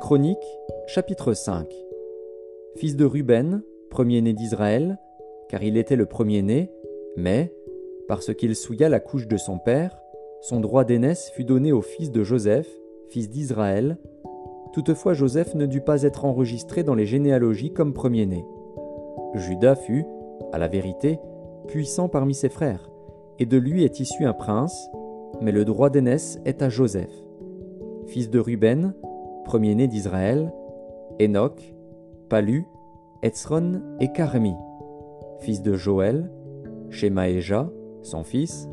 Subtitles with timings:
[0.00, 0.38] 1 Chronique,
[0.86, 1.66] chapitre 5
[2.76, 4.98] Fils de Ruben, premier-né d'Israël,
[5.50, 6.70] car il était le premier-né,
[7.18, 7.52] mais,
[8.08, 10.00] parce qu'il souilla la couche de son père,
[10.40, 12.66] son droit d'aînesse fut donné au fils de Joseph,
[13.08, 13.98] fils d'Israël.
[14.72, 18.42] Toutefois Joseph ne dut pas être enregistré dans les généalogies comme premier-né.
[19.34, 20.06] Judas fut,
[20.50, 21.18] à la vérité,
[21.68, 22.90] puissant parmi ses frères,
[23.38, 24.90] et de lui est issu un prince,
[25.42, 27.12] mais le droit d'aînesse est à Joseph.
[28.06, 28.94] Fils de Ruben,
[29.44, 30.52] premier-né d'Israël,
[31.20, 31.74] Enoch,
[32.28, 32.66] Palu,
[33.22, 34.54] Etzron et Carmi.
[35.40, 36.30] Fils de Joël,
[36.90, 37.70] Shemaéja,
[38.02, 38.68] son fils,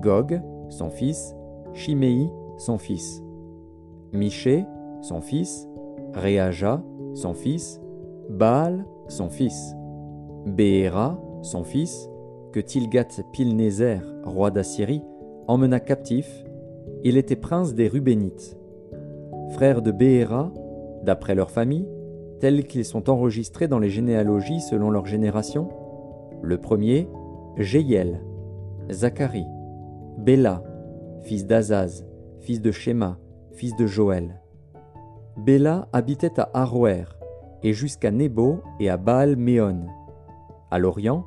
[0.00, 1.34] Gog, son fils,
[1.72, 3.22] Chiméi, son fils,
[4.12, 4.64] Miché,
[5.02, 5.68] son fils,
[6.14, 6.82] Réaja,
[7.14, 7.80] son fils,
[8.28, 9.74] Baal, son fils,
[10.46, 12.08] Béhéra, son fils,
[12.52, 15.02] que Tilgat-Pilnézer, roi d'Assyrie,
[15.46, 16.44] emmena captif,
[17.04, 18.59] il était prince des Rubénites.
[19.50, 20.52] Frères de Béhéra,
[21.02, 21.88] d'après leur famille,
[22.40, 25.68] tels qu'ils sont enregistrés dans les généalogies selon leur génération,
[26.42, 27.08] le premier,
[27.56, 28.22] Jéiel,
[28.90, 29.46] Zacharie,
[30.18, 30.62] Béla,
[31.22, 32.06] fils d'Azaz,
[32.40, 33.18] fils de Shema,
[33.52, 34.40] fils de Joël.
[35.36, 37.04] Béla habitait à Aroer,
[37.62, 39.86] et jusqu'à Nebo et à Baal-Méon.
[40.70, 41.26] À l'Orient,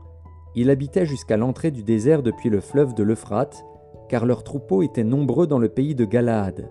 [0.56, 3.66] il habitait jusqu'à l'entrée du désert depuis le fleuve de l'Euphrate,
[4.08, 6.70] car leurs troupeaux étaient nombreux dans le pays de Galaad.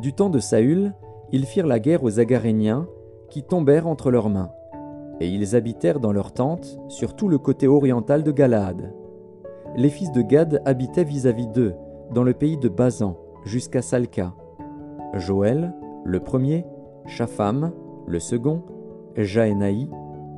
[0.00, 0.94] Du temps de Saül,
[1.32, 2.86] ils firent la guerre aux Agaréniens,
[3.30, 4.52] qui tombèrent entre leurs mains,
[5.20, 8.94] et ils habitèrent dans leurs tentes sur tout le côté oriental de Galaad.
[9.76, 11.74] Les fils de Gad habitaient vis-à-vis d'eux,
[12.14, 14.34] dans le pays de Bazan, jusqu'à Salca.
[15.14, 16.64] Joël, le premier,
[17.06, 17.72] Shapham,
[18.06, 18.62] le second,
[19.16, 19.90] Jaénaï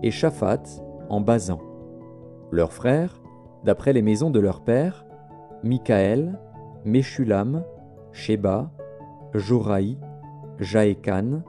[0.03, 0.63] et Shaphat
[1.11, 1.59] en Bazan.
[2.51, 3.21] Leurs frères,
[3.65, 5.05] d'après les maisons de leur père,
[5.63, 6.39] Michaël,
[6.85, 7.63] Meshulam,
[8.13, 8.71] Sheba,
[9.35, 9.97] Joraï,
[10.59, 11.43] Jaékan,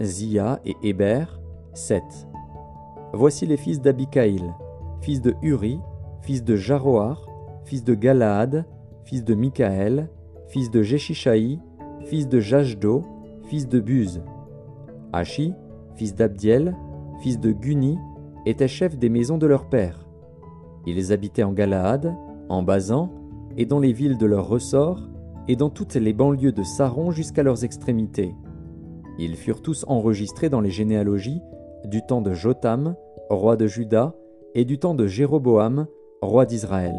[0.00, 1.40] Zia et Héber,
[1.74, 2.26] sept.
[3.12, 4.54] Voici les fils d'Abikaïl,
[5.00, 5.80] fils de Uri,
[6.22, 7.26] fils de Jaroar,
[7.64, 8.64] fils de Galaad,
[9.04, 10.08] fils de Michaël,
[10.48, 11.60] fils de Jeshishaï,
[12.04, 13.02] fils de Jajdo,
[13.44, 14.22] fils de Buz.
[15.12, 15.54] Achi,
[15.94, 16.76] fils d'Abdiel,
[17.20, 17.98] fils de Guni,
[18.46, 20.06] était chef des maisons de leur père.
[20.86, 22.14] Ils habitaient en Galaad,
[22.48, 23.10] en Bazan,
[23.56, 25.09] et dans les villes de leur ressort,
[25.50, 28.36] et dans toutes les banlieues de Saron jusqu'à leurs extrémités.
[29.18, 31.42] Ils furent tous enregistrés dans les généalogies
[31.84, 32.94] du temps de Jotam,
[33.30, 34.14] roi de Juda,
[34.54, 35.88] et du temps de Jéroboam,
[36.22, 36.94] roi d'Israël.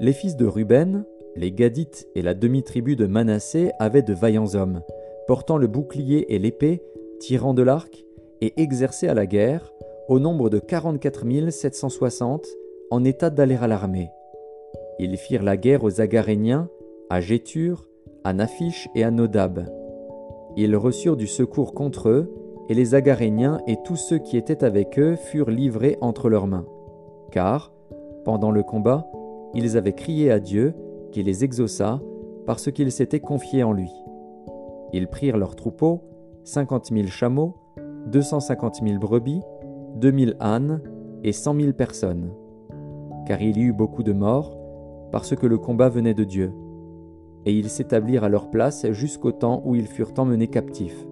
[0.00, 1.04] Les fils de Ruben,
[1.36, 4.80] les Gadites et la demi-tribu de Manassé avaient de vaillants hommes,
[5.26, 6.82] portant le bouclier et l'épée,
[7.20, 8.02] tirant de l'arc,
[8.40, 9.74] et exercés à la guerre,
[10.08, 12.46] au nombre de 44 760,
[12.90, 14.08] en état d'aller à l'armée.
[14.98, 16.70] Ils firent la guerre aux Agaréniens,
[17.10, 17.88] à Jétur,
[18.24, 19.68] à Naphish et à Nodab.
[20.56, 22.32] Ils reçurent du secours contre eux,
[22.68, 26.66] et les Agaréniens et tous ceux qui étaient avec eux furent livrés entre leurs mains.
[27.30, 27.72] Car,
[28.24, 29.06] pendant le combat,
[29.54, 30.74] ils avaient crié à Dieu,
[31.12, 32.00] qui les exauça,
[32.44, 33.90] parce qu'ils s'étaient confiés en lui.
[34.92, 36.00] Ils prirent leurs troupeaux,
[36.42, 37.54] cinquante mille chameaux,
[38.06, 39.42] deux cent cinquante mille brebis,
[39.94, 40.80] deux mille ânes
[41.22, 42.32] et cent mille personnes.
[43.26, 44.56] Car il y eut beaucoup de morts,
[45.12, 46.52] parce que le combat venait de Dieu.
[47.46, 51.06] Et ils s'établirent à leur place jusqu'au temps où ils furent emmenés captifs.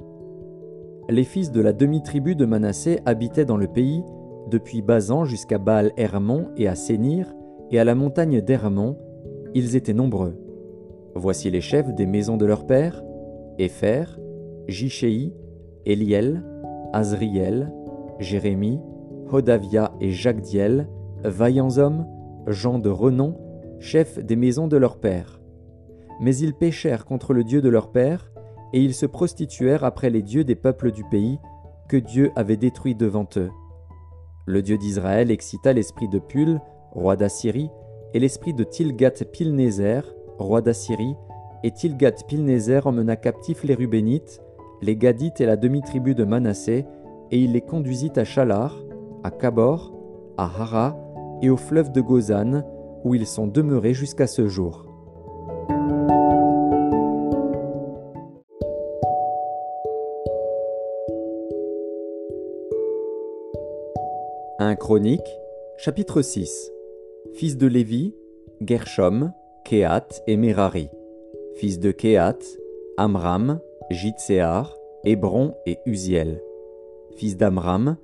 [1.09, 4.03] Les fils de la demi-tribu de Manassé habitaient dans le pays,
[4.50, 7.34] depuis Bazan jusqu'à Baal-Hermon et à Sénir,
[7.71, 8.97] et à la montagne d'Hermon,
[9.55, 10.37] ils étaient nombreux.
[11.15, 13.03] Voici les chefs des maisons de leur père,
[13.59, 14.05] Épher,
[14.67, 15.33] Jichéi,
[15.87, 16.43] Eliel,
[16.93, 17.73] Azriel,
[18.19, 18.81] Jérémie,
[19.31, 20.89] Hodavia et Jacdiel,
[21.23, 22.06] vaillants hommes,
[22.47, 23.37] gens de renom,
[23.78, 25.41] chefs des maisons de leur père.
[26.21, 28.31] Mais ils péchèrent contre le Dieu de leur père,
[28.73, 31.38] et ils se prostituèrent après les dieux des peuples du pays,
[31.88, 33.50] que Dieu avait détruits devant eux.
[34.47, 36.61] Le Dieu d'Israël excita l'esprit de Pul,
[36.93, 37.71] roi d'Assyrie,
[38.15, 41.17] et l'esprit de Tilgat-Pilnézer, roi d'Assyrie,
[41.62, 44.41] et Tilgat-Pilnézer emmena captifs les Rubénites,
[44.83, 46.85] les Gadites et la demi-tribu de Manassé,
[47.31, 48.77] et il les conduisit à Chalar,
[49.23, 49.94] à Kabor,
[50.37, 50.97] à Hara
[51.43, 52.62] et au fleuve de Gozan,
[53.05, 54.84] où ils sont demeurés jusqu'à ce jour.
[64.72, 65.28] Chronique,
[65.76, 66.72] chapitre 6
[67.34, 68.14] Fils de Lévi,
[68.62, 69.32] Gershom,
[69.64, 70.88] Kehat et Merari.
[71.56, 72.38] Fils de Kehat,
[72.96, 74.75] Amram, Jitséar,
[75.05, 76.40] Hébron et Uziel.
[77.16, 77.96] Fils d'Amram,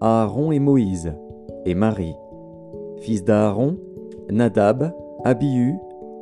[0.00, 1.12] Aaron et Moïse,
[1.66, 2.16] et Marie.
[3.00, 3.76] Fils d'Aaron,
[4.30, 4.92] Nadab,
[5.24, 5.74] Abihu,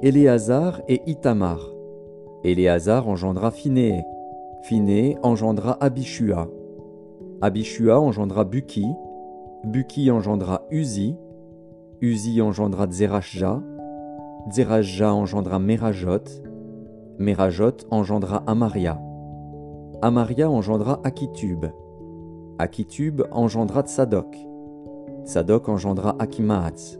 [0.03, 1.73] Éléazar et Itamar.
[2.43, 4.03] Éléazar engendra Phinéé.
[4.63, 6.49] Phiné engendra Abishua.
[7.41, 8.87] Abishua engendra Buki.
[9.65, 11.17] Buki engendra Uzi.
[12.03, 13.63] Uzi engendra Zerachja.
[14.53, 16.29] Zerachja engendra Merajot.
[17.19, 18.99] Merajot engendra Amaria.
[20.03, 21.65] Amaria engendra Akitub.
[22.59, 24.35] Akitub engendra Tsadok.
[25.25, 26.99] Tsadok engendra Akimaatz.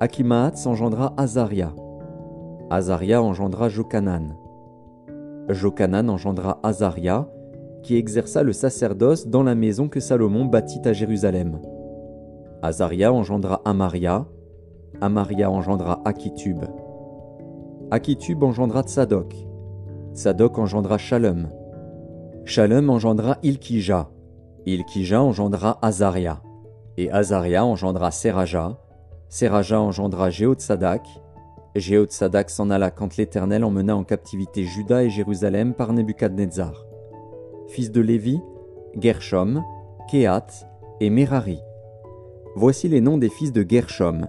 [0.00, 1.70] Akimaatz engendra Azaria.
[2.70, 4.34] Azaria engendra Jokanan.
[5.48, 7.24] Jokanan engendra Azaria,
[7.82, 11.60] qui exerça le sacerdoce dans la maison que Salomon bâtit à Jérusalem.
[12.62, 14.26] Azaria engendra Amaria,
[15.00, 16.64] Amaria engendra Akitub.
[17.90, 19.34] Akitub engendra Tsadok,
[20.14, 21.48] Tsadok engendra Shalom.
[22.44, 24.08] Shalom engendra Ilkija,
[24.64, 26.40] Ilkija engendra Azaria,
[26.96, 28.78] et Azaria engendra Seraja,
[29.28, 31.06] Seraja engendra Jéhotsadak,
[31.74, 36.91] Jéhotsadak s'en alla quand l'Éternel emmena en captivité Juda et Jérusalem par Nebuchadnezzar.
[37.72, 38.38] Fils de Lévi,
[39.00, 39.64] Gershom,
[40.10, 40.46] Kehat
[41.00, 41.58] et Merari.
[42.54, 44.26] Voici les noms des fils de Gershom,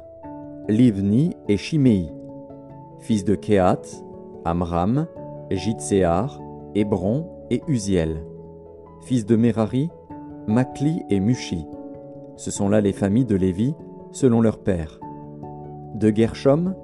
[0.70, 2.10] Livni et Shimei.
[3.00, 3.82] Fils de Kehat,
[4.46, 5.08] Amram,
[5.52, 6.40] Jitséar,
[6.74, 8.24] Hébron et Uziel.
[9.02, 9.90] Fils de Merari,
[10.48, 11.66] Makli et Mushi.
[12.38, 13.76] Ce sont là les familles de Lévi,
[14.14, 15.02] selon leur père.
[15.96, 16.76] De Gershom,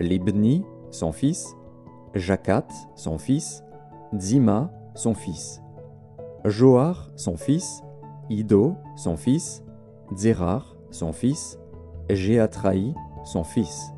[0.00, 1.54] Libni, son fils,
[2.14, 3.62] Jacat, son fils,
[4.18, 5.60] Zima, son fils,
[6.48, 7.82] Joar, son fils,
[8.30, 9.64] Ido, son fils,
[10.14, 11.58] Zérar, son fils,
[12.08, 12.94] Jéatraï,
[13.24, 13.92] son fils.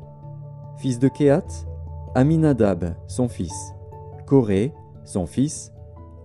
[0.77, 1.45] Fils de Kehat,
[2.15, 3.73] Aminadab, son fils,
[4.25, 4.73] Coré,
[5.05, 5.71] son fils,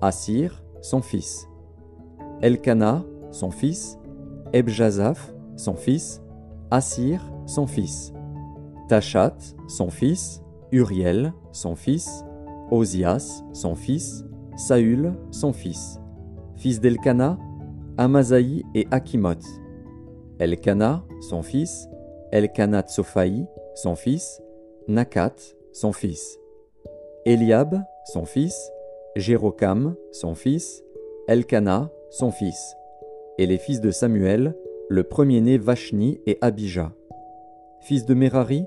[0.01, 1.49] Assir, son fils,
[2.41, 3.99] Elkana, son fils,
[4.53, 6.23] Ebjazaph, son fils,
[6.71, 8.13] Assir, son fils.
[8.89, 9.37] Tachat,
[9.69, 10.43] son fils,
[10.73, 12.25] Uriel, son fils,
[12.71, 14.25] Osias, son fils,
[14.57, 16.01] Saül, son fils.
[16.57, 17.39] Fils d'Elkana,
[17.99, 19.41] Amazaï et Akimot.
[20.39, 21.89] Elkana, son fils,
[22.33, 24.41] Elkana Tsophaï, son fils,
[24.89, 25.35] Nakat,
[25.73, 26.39] son fils.
[27.25, 28.71] Eliab, son fils,
[29.17, 30.83] Jérokam, son fils,
[31.29, 32.77] Elkana, son fils.
[33.39, 34.57] Et les fils de Samuel,
[34.89, 36.93] le premier-né Vachni et Abijah.
[37.81, 38.67] Fils de Merari,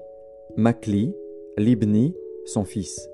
[0.56, 1.14] Makli,
[1.58, 3.10] Libni, son fils,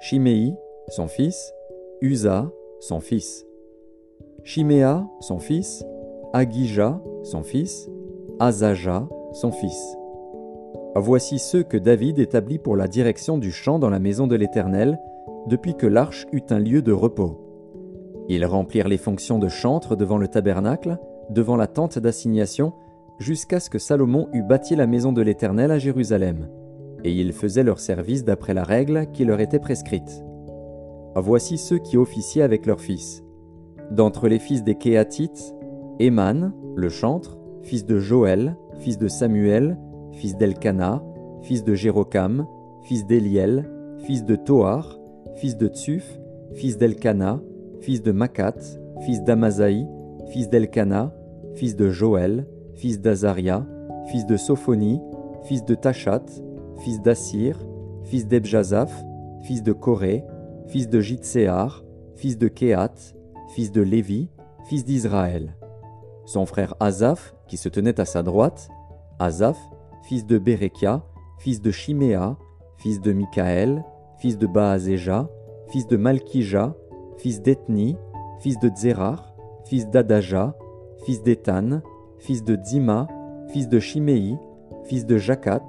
[0.00, 0.54] Shimei,
[0.88, 1.52] son fils,
[2.00, 2.50] Uza,
[2.80, 3.46] son fils,
[4.44, 5.84] Shimea, son fils,
[6.32, 7.88] Agija, son fils,
[8.38, 9.96] Azaja, son fils.
[10.96, 14.98] Voici ceux que David établit pour la direction du chant dans la maison de l'Éternel,
[15.48, 17.40] depuis que l'arche eut un lieu de repos.
[18.28, 20.98] Ils remplirent les fonctions de chantre devant le tabernacle,
[21.30, 22.72] devant la tente d'assignation,
[23.18, 26.48] jusqu'à ce que Salomon eût bâti la maison de l'Éternel à Jérusalem
[27.04, 30.24] et ils faisaient leur service d'après la règle qui leur était prescrite.
[31.14, 33.23] Voici ceux qui officiaient avec leurs fils.
[33.90, 35.54] D'entre les fils des Kéatites,
[35.98, 39.78] Éman, le chantre, fils de Joël, fils de Samuel,
[40.12, 41.02] fils d'Elkana,
[41.42, 42.46] fils de Jérocam,
[42.82, 44.98] fils d'Éliel, fils de Toar,
[45.36, 46.18] fils de Tsuf,
[46.54, 47.40] fils d'Elkana,
[47.80, 48.56] fils de Makat,
[49.00, 49.86] fils d'Amazaï,
[50.28, 51.14] fils d'Elkana,
[51.54, 53.66] fils de Joël, fils d'Azaria,
[54.06, 55.00] fils de Sophonie,
[55.44, 56.24] fils de Tachat,
[56.78, 57.58] fils d'Assir,
[58.04, 59.04] fils d'Ebjazaph,
[59.42, 60.24] fils de Coré,
[60.66, 62.94] fils de Jitséar, fils de Kéat,
[63.54, 64.28] fils de Lévi,
[64.64, 65.54] fils d'Israël.
[66.26, 68.68] Son frère Azaph, qui se tenait à sa droite,
[69.20, 69.60] Azaph,
[70.02, 71.04] fils de Bérekia,
[71.38, 72.36] fils de Chiméa,
[72.78, 73.84] fils de Michaël,
[74.18, 75.28] fils de Baazéja,
[75.68, 76.74] fils de Malkija,
[77.16, 77.96] fils d'Ethni,
[78.40, 80.56] fils de Zérar, fils d'Adaja,
[81.04, 81.80] fils d'Étan,
[82.18, 83.06] fils de Dima,
[83.50, 84.36] fils de Chiméi,
[84.82, 85.62] fils de Jacat,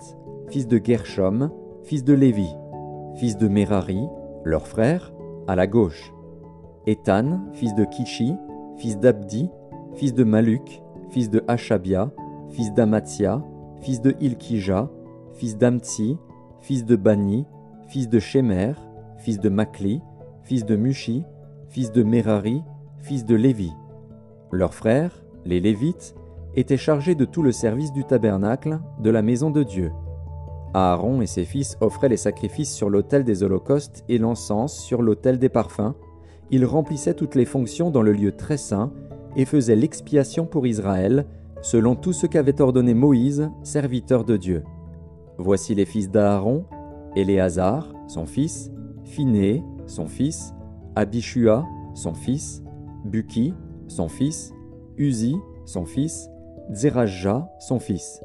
[0.50, 1.52] fils de Gershom,
[1.84, 2.50] fils de Lévi,
[3.14, 4.08] fils de Merari,
[4.44, 5.14] leur frère,
[5.48, 6.15] à la gauche.
[6.88, 8.34] Ethan, fils de Kishi,
[8.78, 9.50] fils d'Abdi,
[9.96, 12.12] fils de Maluk, fils de Hashabia,
[12.50, 13.44] fils d'Amatia,
[13.82, 14.90] fils de Ilkija,
[15.34, 16.18] fils d'Amtsi,
[16.62, 17.46] fils de Bani,
[17.88, 18.74] fils de Shemer,
[19.18, 20.02] fils de Makli,
[20.44, 21.24] fils de Mushi,
[21.70, 22.64] fils de Merari,
[23.00, 23.72] fils de Lévi.
[24.52, 26.16] Leurs frères, les Lévites,
[26.56, 29.92] étaient chargés de tout le service du tabernacle, de la maison de Dieu.
[30.74, 35.40] Aaron et ses fils offraient les sacrifices sur l'autel des holocaustes et l'encens sur l'autel
[35.40, 35.94] des parfums.
[36.52, 38.92] Ils remplissaient toutes les fonctions dans le lieu très saint
[39.36, 41.26] et faisaient l'expiation pour Israël,
[41.62, 44.64] selon tout ce qu'avait ordonné Moïse, serviteur de Dieu.
[45.38, 46.66] Voici les fils d'Aaron,
[47.16, 48.72] Éléazar, son fils,
[49.04, 50.54] Phiné, son fils,
[50.96, 52.64] Abishua, son fils,
[53.06, 53.54] Buki,
[53.88, 54.54] son fils,
[54.98, 55.36] Uzi,
[55.66, 56.30] son fils,
[56.72, 58.22] Zerajah, son fils,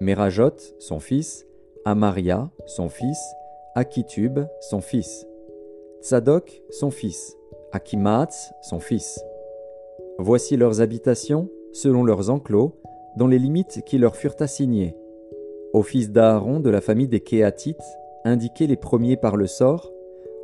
[0.00, 1.46] Merajot, son fils,
[1.84, 3.18] Amaria, son fils,
[3.74, 5.26] Akitub, son fils,
[6.02, 7.36] Tsadok, son fils,
[8.62, 9.20] Son fils.
[10.18, 12.76] Voici leurs habitations, selon leurs enclos,
[13.16, 14.96] dans les limites qui leur furent assignées.
[15.72, 19.90] Aux fils d'Aaron de la famille des Kéatites, indiqués les premiers par le sort,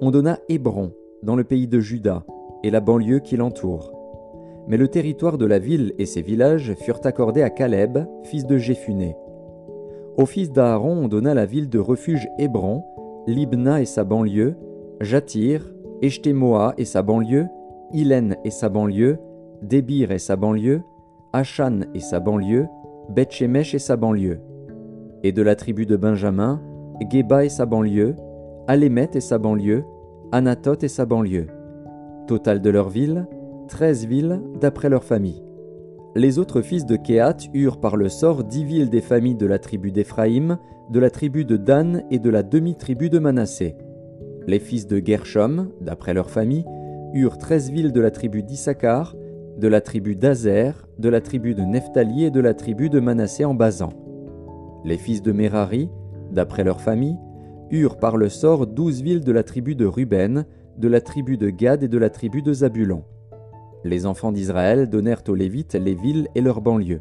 [0.01, 2.25] on donna Hébron, dans le pays de Juda,
[2.65, 3.93] et la banlieue qui l'entoure.
[4.67, 8.59] Mais le territoire de la ville et ses villages furent accordés à Caleb, fils de
[8.59, 9.17] Jéphuné.
[10.17, 12.83] Aux fils d'Aaron on donna la ville de refuge Hébron,
[13.29, 14.57] Libna et sa banlieue,
[15.01, 15.73] Jatir,
[16.03, 17.47] Eshtemoa et sa banlieue,
[17.93, 19.19] Hélène et sa banlieue,
[19.63, 20.83] Débir et sa banlieue,
[21.35, 22.67] Achan et sa banlieue,
[23.11, 24.41] Bethshemesh et sa banlieue.
[25.23, 26.63] Et de la tribu de Benjamin,
[27.11, 28.17] Geba et sa banlieue,
[28.67, 29.85] Alémet et sa banlieue,
[30.33, 31.49] Anatoth et sa banlieue.
[32.27, 33.27] Total de leurs villes,
[33.69, 35.43] treize villes d'après leur famille.
[36.15, 39.59] Les autres fils de Kéat eurent par le sort dix villes des familles de la
[39.59, 40.57] tribu d'Éphraïm,
[40.89, 43.77] de la tribu de Dan et de la demi-tribu de Manassé.
[44.47, 46.65] Les fils de Gershom, d'après leur famille,
[47.15, 49.15] eurent treize villes de la tribu d'Issachar,
[49.59, 53.45] de la tribu d'Azer, de la tribu de Nephtali et de la tribu de Manassé
[53.45, 53.93] en Basan.
[54.85, 55.91] Les fils de Merari,
[56.33, 57.19] d'après leur famille,
[57.71, 60.47] eurent par le sort douze villes de la tribu de Ruben,
[60.79, 63.05] de la tribu de Gad et de la tribu de Zabulon.
[63.85, 67.01] Les enfants d'Israël donnèrent aux Lévites les villes et leurs banlieues.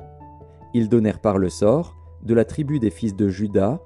[0.74, 3.80] Ils donnèrent par le sort, de la tribu des fils de Juda,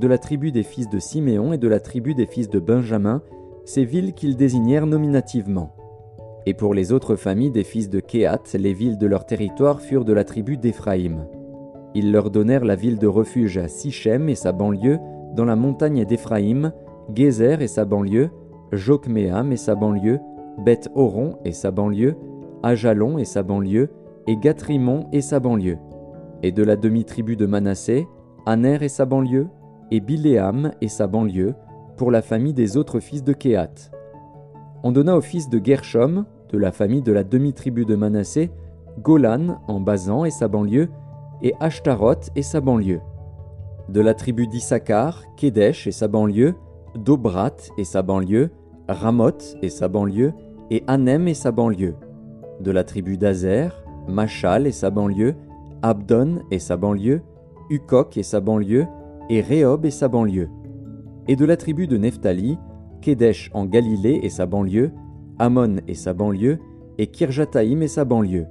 [0.00, 3.20] de la tribu des fils de Siméon et de la tribu des fils de Benjamin,
[3.66, 5.76] ces villes qu'ils désignèrent nominativement.
[6.46, 10.06] Et pour les autres familles des fils de Kéat, les villes de leur territoire furent
[10.06, 11.26] de la tribu d'Éphraïm.
[11.94, 14.98] Ils leur donnèrent la ville de refuge à Sichem et sa banlieue,
[15.36, 16.72] dans la montagne d'Éphraïm,
[17.14, 18.30] Gézer et sa banlieue,
[18.72, 20.18] Jokmeam et sa banlieue,
[20.64, 22.16] Beth Horon et sa banlieue,
[22.62, 23.90] Ajalon et sa banlieue,
[24.26, 25.78] et Gatrimon et sa banlieue.
[26.42, 28.06] Et de la demi-tribu de Manassé,
[28.46, 29.48] Aner et sa banlieue,
[29.90, 31.54] et Biléam et sa banlieue,
[31.96, 33.90] pour la famille des autres fils de Kéat.
[34.82, 38.50] On donna aux fils de Gershom, de la famille de la demi-tribu de Manassé,
[38.98, 40.88] Golan en Basan et sa banlieue,
[41.42, 43.00] et Ashtaroth et sa banlieue.
[43.88, 46.54] De la tribu d'Issachar, Kedesh et sa banlieue,
[46.94, 48.50] Dobrat et sa banlieue,
[48.88, 50.32] Ramoth et sa banlieue,
[50.70, 51.96] et Anem et sa banlieue.
[52.60, 55.34] De la tribu d'Azer, Machal et sa banlieue,
[55.82, 57.22] Abdon et sa banlieue,
[57.70, 58.86] Ukok et sa banlieue,
[59.30, 60.48] et Rehob et sa banlieue.
[61.28, 62.58] Et de la tribu de Nephtali,
[63.00, 64.90] Kedesh en Galilée et sa banlieue,
[65.38, 66.58] Ammon et sa banlieue,
[66.98, 68.46] et Kirjataïm et sa banlieue.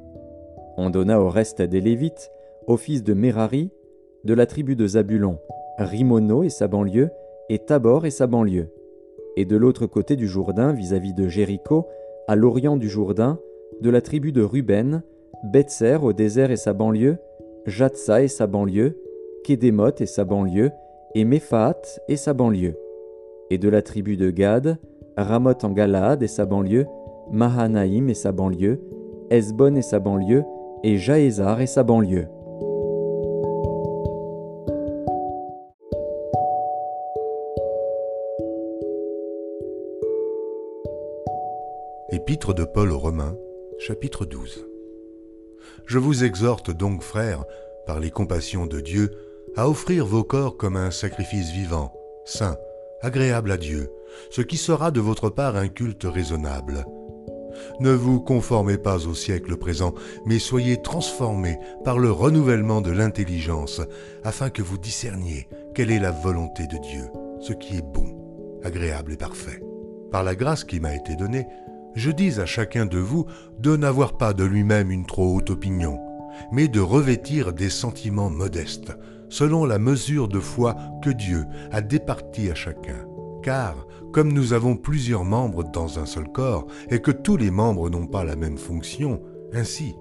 [0.77, 2.31] On donna au reste des Lévites,
[2.65, 3.71] aux fils de Merari,
[4.23, 5.37] de la tribu de Zabulon,
[5.77, 7.09] Rimono et sa banlieue,
[7.49, 8.69] et Tabor et sa banlieue.
[9.35, 11.87] Et de l'autre côté du Jourdain, vis-à-vis de Jéricho,
[12.29, 13.39] à l'orient du Jourdain,
[13.81, 15.03] de la tribu de Ruben,
[15.43, 17.17] Betser au désert et sa banlieue,
[17.65, 18.97] Jatsa et sa banlieue,
[19.51, 20.69] Et sa banlieue,
[21.15, 22.77] et Méphaat et sa banlieue.
[23.49, 24.77] Et de la tribu de Gad,
[25.17, 26.85] Ramoth en Galaad et sa banlieue,
[27.31, 28.79] Mahanaïm et sa banlieue,
[29.31, 30.43] Esbon et sa banlieue,
[30.83, 32.27] et Jaézar et sa banlieue.
[42.11, 43.35] Épître de Paul aux Romains,
[43.79, 44.67] chapitre 12.
[45.87, 47.45] Je vous exhorte donc, frères,
[47.87, 49.09] par les compassions de Dieu,
[49.55, 51.93] à offrir vos corps comme un sacrifice vivant,
[52.25, 52.57] saint,
[53.01, 53.91] agréable à Dieu,
[54.29, 56.85] ce qui sera de votre part un culte raisonnable.
[57.79, 59.93] Ne vous conformez pas au siècle présent,
[60.25, 63.81] mais soyez transformés par le renouvellement de l'intelligence,
[64.23, 67.09] afin que vous discerniez quelle est la volonté de Dieu,
[67.41, 69.61] ce qui est bon, agréable et parfait.
[70.11, 71.47] Par la grâce qui m'a été donnée,
[71.95, 73.25] je dis à chacun de vous
[73.57, 75.99] de n'avoir pas de lui-même une trop haute opinion,
[76.51, 78.93] mais de revêtir des sentiments modestes,
[79.29, 83.07] selon la mesure de foi que Dieu a départie à chacun.
[83.43, 87.89] Car, comme nous avons plusieurs membres dans un seul corps, et que tous les membres
[87.89, 89.21] n'ont pas la même fonction,
[89.53, 89.95] ainsi,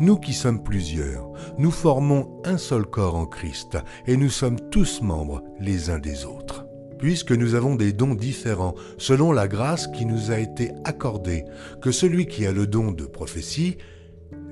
[0.00, 5.02] nous qui sommes plusieurs, nous formons un seul corps en Christ, et nous sommes tous
[5.02, 6.66] membres les uns des autres.
[6.98, 11.44] Puisque nous avons des dons différents selon la grâce qui nous a été accordée,
[11.82, 13.76] que celui qui a le don de prophétie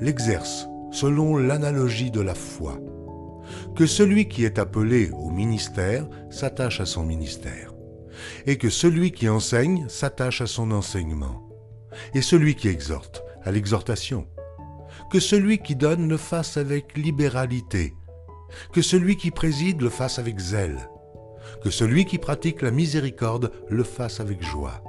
[0.01, 2.79] l'exerce selon l'analogie de la foi,
[3.77, 7.73] que celui qui est appelé au ministère s'attache à son ministère,
[8.47, 11.49] et que celui qui enseigne s'attache à son enseignement,
[12.15, 14.27] et celui qui exhorte à l'exhortation,
[15.11, 17.95] que celui qui donne le fasse avec libéralité,
[18.73, 20.79] que celui qui préside le fasse avec zèle,
[21.63, 24.83] que celui qui pratique la miséricorde le fasse avec joie,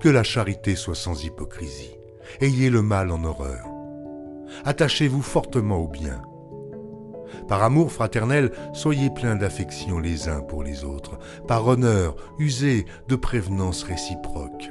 [0.00, 1.96] que la charité soit sans hypocrisie,
[2.40, 3.78] ayez le mal en horreur
[4.64, 6.22] attachez-vous fortement au bien.
[7.48, 11.18] Par amour fraternel, soyez pleins d'affection les uns pour les autres.
[11.46, 14.70] Par honneur, usez de prévenance réciproque.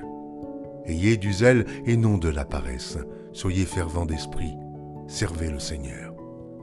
[0.86, 2.98] Ayez du zèle et non de la paresse.
[3.34, 4.56] Soyez fervents d'esprit.
[5.08, 6.14] Servez le Seigneur.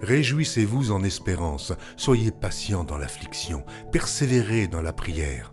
[0.01, 1.73] Réjouissez-vous en espérance.
[1.97, 3.65] Soyez patients dans l'affliction.
[3.93, 5.53] Persévérez dans la prière.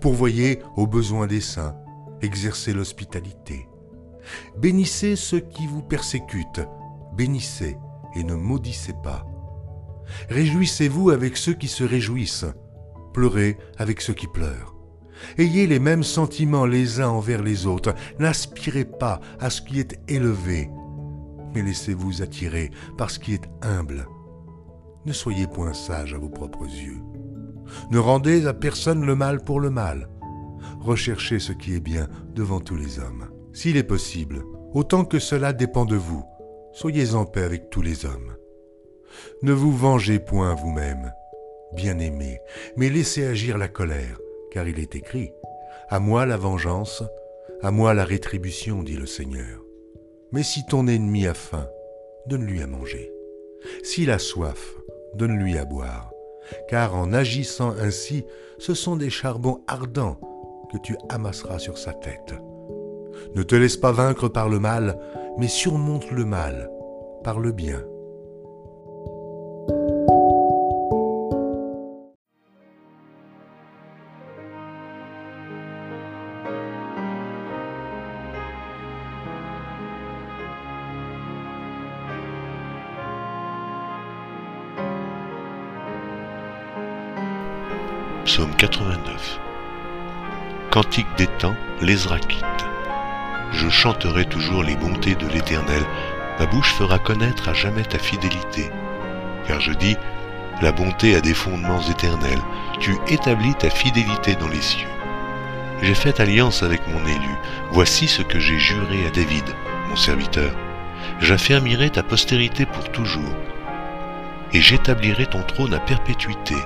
[0.00, 1.76] Pourvoyez aux besoins des saints.
[2.22, 3.68] Exercez l'hospitalité.
[4.56, 6.66] Bénissez ceux qui vous persécutent.
[7.14, 7.76] Bénissez
[8.14, 9.26] et ne maudissez pas.
[10.28, 12.46] Réjouissez-vous avec ceux qui se réjouissent.
[13.12, 14.74] Pleurez avec ceux qui pleurent.
[15.38, 17.94] Ayez les mêmes sentiments les uns envers les autres.
[18.18, 20.70] N'aspirez pas à ce qui est élevé,
[21.54, 24.06] mais laissez-vous attirer par ce qui est humble.
[25.04, 27.00] Ne soyez point sage à vos propres yeux.
[27.90, 30.08] Ne rendez à personne le mal pour le mal.
[30.80, 33.28] Recherchez ce qui est bien devant tous les hommes.
[33.52, 34.42] S'il est possible,
[34.72, 36.24] autant que cela dépend de vous,
[36.72, 38.34] soyez en paix avec tous les hommes.
[39.42, 41.12] Ne vous vengez point vous-même,
[41.72, 42.40] bien-aimés,
[42.76, 44.18] mais laissez agir la colère,
[44.50, 45.32] car il est écrit,
[45.88, 47.02] À moi la vengeance,
[47.62, 49.62] à moi la rétribution, dit le Seigneur.
[50.32, 51.68] Mais si ton ennemi a faim,
[52.26, 53.12] donne-lui à manger.
[53.82, 54.76] S'il a soif,
[55.14, 56.10] donne-lui à boire,
[56.68, 58.24] car en agissant ainsi,
[58.58, 60.18] ce sont des charbons ardents
[60.72, 62.34] que tu amasseras sur sa tête.
[63.34, 64.98] Ne te laisse pas vaincre par le mal,
[65.38, 66.70] mais surmonte le mal
[67.22, 67.84] par le bien.
[88.32, 89.40] Psaume 89
[90.70, 92.42] Cantique des temps, l'Ezraquite.
[93.52, 95.82] Je chanterai toujours les bontés de l'Éternel,
[96.40, 98.70] ma bouche fera connaître à jamais ta fidélité.
[99.46, 99.98] Car je dis,
[100.62, 102.40] la bonté a des fondements éternels,
[102.80, 104.88] tu établis ta fidélité dans les cieux.
[105.82, 107.34] J'ai fait alliance avec mon élu,
[107.70, 109.44] voici ce que j'ai juré à David,
[109.90, 110.52] mon serviteur.
[111.20, 113.36] J'affermirai ta postérité pour toujours,
[114.54, 116.56] et j'établirai ton trône à perpétuité.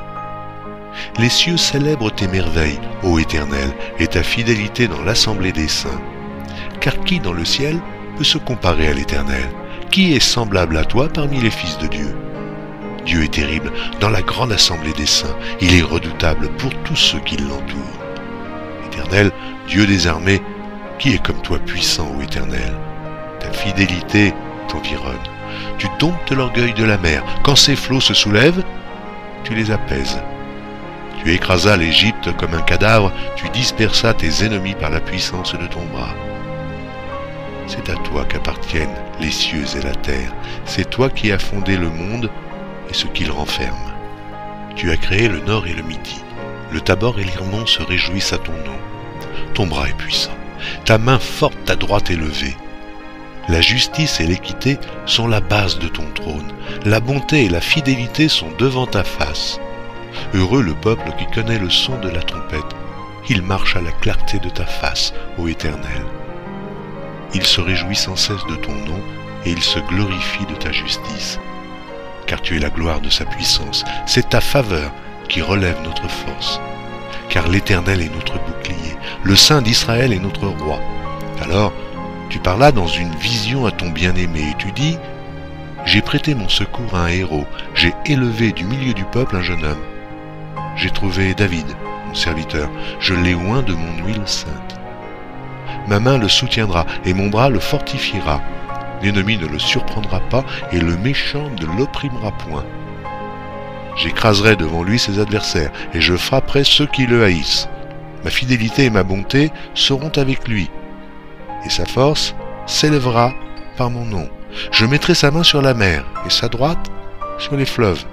[1.18, 6.00] Les cieux célèbrent tes merveilles, ô Éternel, et ta fidélité dans l'assemblée des saints.
[6.80, 7.80] Car qui dans le ciel
[8.16, 9.48] peut se comparer à l'Éternel?
[9.90, 12.16] Qui est semblable à toi parmi les fils de Dieu?
[13.04, 17.20] Dieu est terrible dans la grande assemblée des saints, il est redoutable pour tous ceux
[17.20, 18.02] qui l'entourent.
[18.86, 19.30] Éternel,
[19.68, 20.42] Dieu des armées,
[20.98, 22.74] qui est comme toi puissant, ô Éternel?
[23.38, 24.34] Ta fidélité
[24.68, 25.14] t'environne.
[25.78, 27.22] Tu domptes l'orgueil de la mer.
[27.44, 28.64] Quand ses flots se soulèvent,
[29.44, 30.18] tu les apaises.
[31.26, 35.84] Tu écrasas l'Égypte comme un cadavre, tu dispersas tes ennemis par la puissance de ton
[35.86, 36.14] bras.
[37.66, 40.32] C'est à toi qu'appartiennent les cieux et la terre,
[40.66, 42.30] c'est toi qui as fondé le monde
[42.88, 43.92] et ce qu'il renferme.
[44.76, 46.22] Tu as créé le nord et le midi,
[46.70, 48.78] le Tabor et l'Irmont se réjouissent à ton nom.
[49.52, 50.36] Ton bras est puissant,
[50.84, 52.56] ta main forte ta droite est levée.
[53.48, 56.52] La justice et l'équité sont la base de ton trône,
[56.84, 59.58] la bonté et la fidélité sont devant ta face.
[60.34, 62.76] Heureux le peuple qui connaît le son de la trompette.
[63.28, 66.04] Il marche à la clarté de ta face, ô Éternel.
[67.34, 69.00] Il se réjouit sans cesse de ton nom,
[69.44, 71.38] et il se glorifie de ta justice.
[72.26, 74.90] Car tu es la gloire de sa puissance, c'est ta faveur
[75.28, 76.60] qui relève notre force.
[77.28, 80.80] Car l'Éternel est notre bouclier, le Saint d'Israël est notre roi.
[81.42, 81.72] Alors,
[82.30, 84.98] tu parlas dans une vision à ton bien-aimé, et tu dis,
[85.84, 89.64] J'ai prêté mon secours à un héros, j'ai élevé du milieu du peuple un jeune
[89.64, 89.95] homme
[90.76, 91.66] j'ai trouvé David,
[92.06, 92.68] mon serviteur,
[93.00, 94.78] je l'ai oint de mon huile sainte.
[95.88, 98.42] Ma main le soutiendra et mon bras le fortifiera.
[99.02, 102.64] L'ennemi ne le surprendra pas et le méchant ne l'opprimera point.
[103.96, 107.68] J'écraserai devant lui ses adversaires et je frapperai ceux qui le haïssent.
[108.24, 110.70] Ma fidélité et ma bonté seront avec lui
[111.64, 112.34] et sa force
[112.66, 113.32] s'élèvera
[113.76, 114.28] par mon nom.
[114.70, 116.90] Je mettrai sa main sur la mer et sa droite
[117.38, 118.04] sur les fleuves.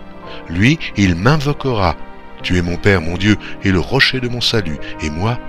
[0.49, 1.95] Lui, il m'invoquera
[2.43, 5.39] tu es mon Père, mon Dieu, et le rocher de mon salut, et moi,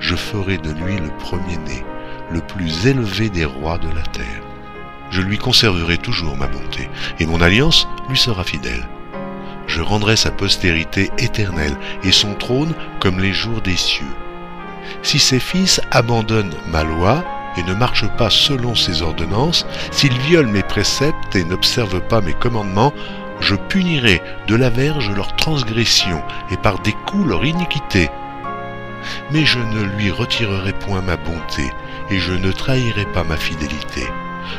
[0.00, 1.84] je ferai de lui le premier-né,
[2.30, 4.42] le plus élevé des rois de la terre.
[5.10, 8.88] Je lui conserverai toujours ma bonté, et mon alliance lui sera fidèle.
[9.66, 14.06] Je rendrai sa postérité éternelle, et son trône comme les jours des cieux.
[15.02, 17.24] Si ses fils abandonnent ma loi,
[17.56, 22.34] et ne marchent pas selon ses ordonnances, s'ils violent mes préceptes et n'observent pas mes
[22.34, 22.92] commandements,
[23.40, 28.10] je punirai de la verge leur transgression et par des coups leur iniquité.
[29.30, 31.70] Mais je ne lui retirerai point ma bonté,
[32.10, 34.06] et je ne trahirai pas ma fidélité.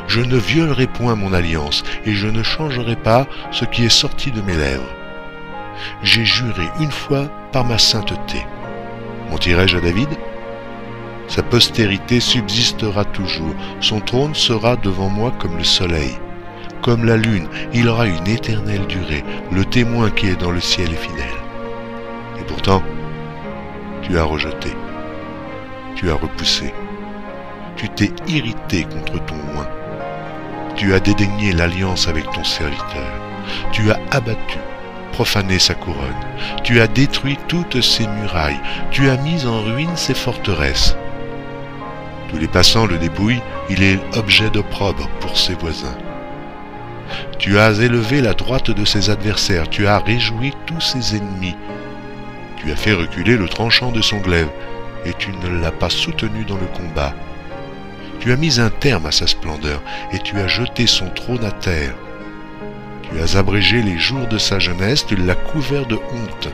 [0.07, 4.31] Je ne violerai point mon alliance, et je ne changerai pas ce qui est sorti
[4.31, 4.95] de mes lèvres.
[6.03, 8.45] J'ai juré une fois par ma sainteté.
[9.29, 10.09] Mentirai-je à David?
[11.27, 16.17] Sa postérité subsistera toujours, son trône sera devant moi comme le soleil.
[16.81, 20.91] Comme la lune, il aura une éternelle durée, le témoin qui est dans le ciel
[20.91, 21.25] est fidèle.
[22.39, 22.81] Et pourtant,
[24.01, 24.69] tu as rejeté,
[25.95, 26.73] tu as repoussé,
[27.75, 29.67] tu t'es irrité contre ton oint,
[30.75, 33.11] tu as dédaigné l'alliance avec ton serviteur,
[33.73, 34.57] tu as abattu,
[35.11, 36.15] profané sa couronne,
[36.63, 40.95] tu as détruit toutes ses murailles, tu as mis en ruine ses forteresses.
[42.29, 45.97] Tous les passants le dépouillent, il est objet d'opprobre pour ses voisins.
[47.37, 51.55] Tu as élevé la droite de ses adversaires, tu as réjoui tous ses ennemis.
[52.57, 54.49] Tu as fait reculer le tranchant de son glaive,
[55.05, 57.13] et tu ne l'as pas soutenu dans le combat.
[58.19, 61.51] Tu as mis un terme à sa splendeur, et tu as jeté son trône à
[61.51, 61.95] terre.
[63.03, 66.49] Tu as abrégé les jours de sa jeunesse, tu l'as couvert de honte.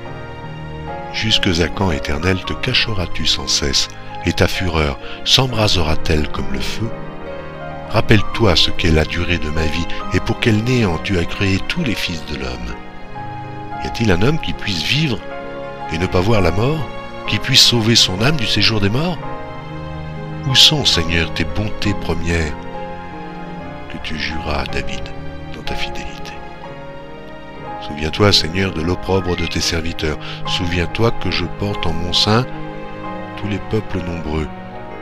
[1.11, 3.87] Jusque à quand, éternel, te cacheras-tu sans cesse,
[4.25, 6.89] et ta fureur s'embrasera-t-elle comme le feu?
[7.89, 11.59] Rappelle-toi ce qu'est la durée de ma vie, et pour quel néant tu as créé
[11.67, 12.75] tous les fils de l'homme.
[13.83, 15.19] Y a-t-il un homme qui puisse vivre
[15.93, 16.87] et ne pas voir la mort,
[17.27, 19.17] qui puisse sauver son âme du séjour des morts?
[20.47, 22.53] Où sont, Seigneur, tes bontés premières
[23.91, 25.03] que tu juras à David
[25.55, 26.33] dans ta fidélité?
[27.87, 30.17] Souviens-toi, Seigneur, de l'opprobre de tes serviteurs.
[30.47, 32.45] Souviens-toi que je porte en mon sein
[33.37, 34.47] tous les peuples nombreux.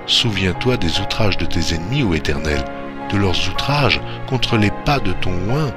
[0.05, 2.63] Souviens-toi des outrages de tes ennemis, ô Éternel,
[3.11, 5.71] de leurs outrages contre les pas de ton oin.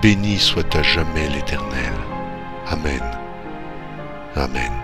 [0.00, 1.92] Béni soit à jamais l'Éternel.
[2.66, 3.02] Amen.
[4.34, 4.81] Amen.